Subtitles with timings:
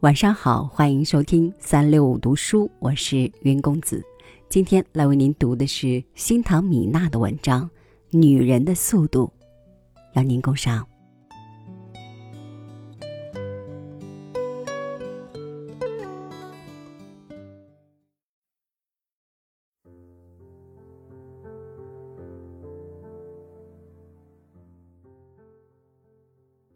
[0.00, 4.02] 晚上好，欢迎收听三六五读书，我是云公子。
[4.48, 7.68] 今天来为您读的是新唐米娜的文章
[8.18, 9.30] 《女人的速度》，
[10.14, 10.86] 邀您共赏。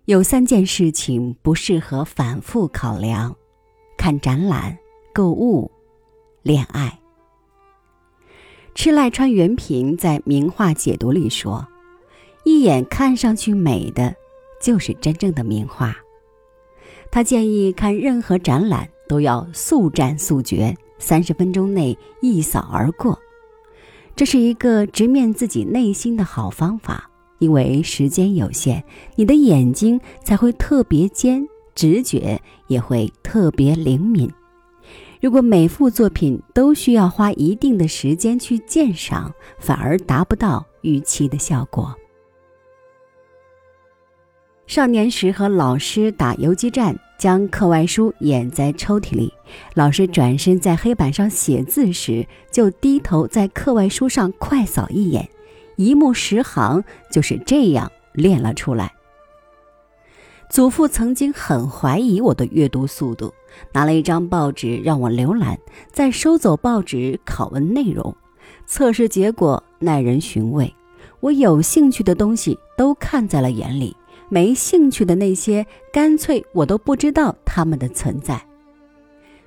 [0.06, 3.34] 有三件事情不适合反复考量：
[3.96, 4.76] 看展览、
[5.14, 5.70] 购物、
[6.42, 7.00] 恋爱。
[8.74, 11.66] 赤濑川原平在名画解读里说
[12.44, 14.14] ：“一眼看上去美的，
[14.60, 15.96] 就是真正的名画。”
[17.10, 23.18] 他建议看任何展览都要速战速决，三十分钟内一扫而过。
[24.14, 27.10] 这是一个直面自己内心的好方法。
[27.44, 28.82] 因为时间有限，
[29.16, 34.32] 你的眼睛才会特别尖，直觉也会特别灵敏。
[35.20, 41.94] 如果每幅作品都需要花一定的时间去鉴赏，反而达不到预期的效果。
[44.66, 49.30] 少年时和老师打游击战，将课外书掩在抽屉里。
[49.74, 55.28] 老师转身在黑板上写字时，就低头在课外书上快扫一眼。
[55.76, 58.92] 一目十行，就是这样练了出来。
[60.50, 63.32] 祖父曾经很怀疑我的阅读速度，
[63.72, 65.58] 拿了一张报纸让我浏览，
[65.90, 68.14] 再收走报纸拷问内容。
[68.66, 70.72] 测试结果耐人寻味，
[71.20, 73.96] 我有兴趣的东西都看在了眼里，
[74.28, 78.40] 没兴趣的那些，干脆我都不知道他们的存在。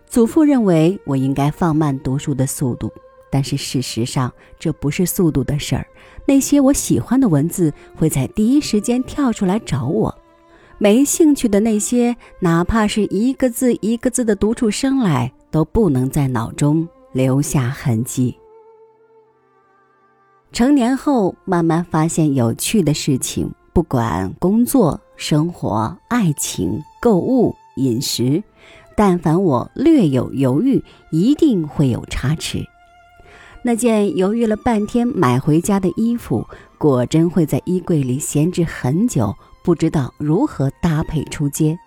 [0.07, 2.91] 祖父认为我应该放慢读书的速度。
[3.29, 5.85] 但是事实上，这不是速度的事儿。
[6.25, 10.13] 那些我喜欢的文字会在第一时间跳出来找我，
[10.77, 18.37] 没兴趣的那些，哪怕是一个字一个字的读出声来，都不能在脑中留下痕迹。
[20.51, 28.41] 成年后，慢慢发现有趣的事情，不管工作、生活、爱情、购物、饮食，
[28.95, 32.65] 但凡我略有犹豫，一定会有差池。
[33.67, 36.47] 那件犹豫了半天买回家的衣服，
[36.77, 41.77] 果真会在衣柜里闲置很久，不知道如何搭配出街。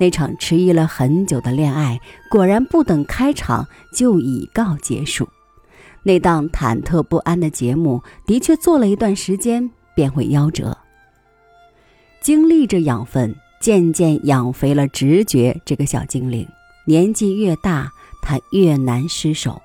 [0.00, 2.00] 那场迟疑了很久的恋爱，
[2.30, 5.28] 果然不等开场就已告结束。
[6.02, 10.74] 那档忐忑不安的节目，的确做了一段时间便会夭折。
[12.22, 16.48] 经历着养分，渐渐养肥了直觉这个小精灵。
[16.86, 17.92] 年纪越大，
[18.22, 19.60] 他越难失手。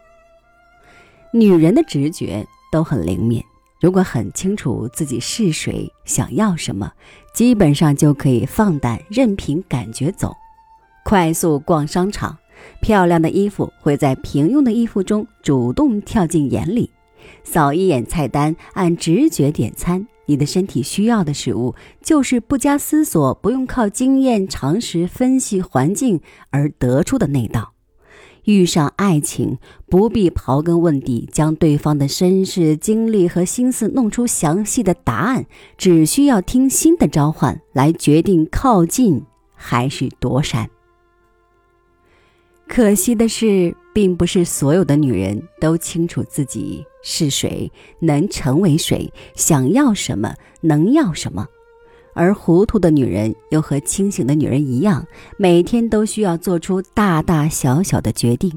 [1.31, 3.43] 女人的直觉都很灵敏，
[3.79, 6.91] 如果很清楚自己是谁、想要什么，
[7.35, 10.35] 基本上就可以放胆任凭感觉走。
[11.05, 12.35] 快速逛商场，
[12.81, 16.89] 漂亮的衣服会在平庸的衣服中主动跳进眼里。
[17.43, 27.73] 扫一眼菜单，按直觉点餐，你的身体需要的食物就是不加思索、不用靠经验、常识分析环境而得出的那道。
[28.49, 35.45] 遇上爱情，不必刨根问底，将对方的身世、经历和心思弄出详细的答案，
[35.77, 39.23] 只需要听心的召唤来决定靠近
[39.53, 40.67] 还是躲闪。
[42.67, 51.47] 可惜的是，并不是所有的女人都清楚自己是谁，能成为谁，想要什么，能要什么。
[52.13, 55.05] 而糊涂的女人又和清醒的女人一样，
[55.37, 58.51] 每天都需要做出大大小小的决定。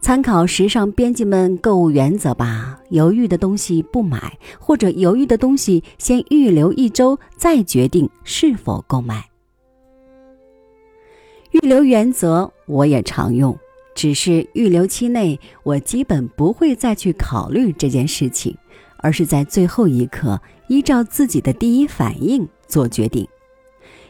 [0.00, 9.28] 参考时尚编辑们购物原则吧：犹豫的东西不买，或者犹豫的东西先预留一周再决定是否购买。
[11.50, 13.58] 预留原则我也常用，
[13.94, 18.56] 只是预留期内我基本不会再去考虑这件事情，
[18.98, 22.46] 而是在最后一刻依照自己的第一反应。
[22.66, 23.26] 做决定，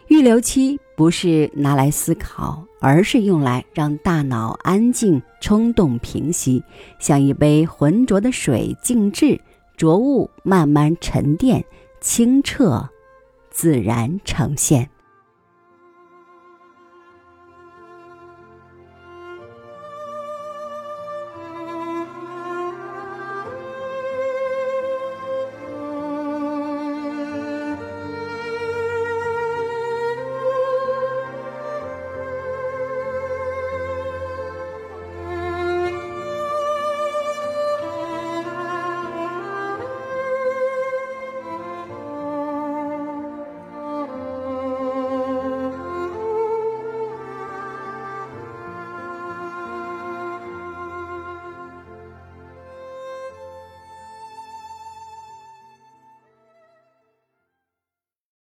[0.09, 6.63] 预留期不是拿来思考，而是用来让大脑安静、冲动平息，
[6.99, 9.41] 像一杯浑浊的水静置，
[9.77, 11.65] 浊物慢慢沉淀，
[12.01, 12.89] 清澈，
[13.51, 14.89] 自然呈现。